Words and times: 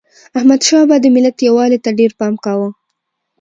احمدشاه 0.37 0.83
بابا 0.89 0.95
د 1.01 1.05
ملت 1.15 1.37
یووالي 1.47 1.79
ته 1.85 1.89
ډېر 1.99 2.11
پام 2.19 2.33
کاوه. 2.45 2.69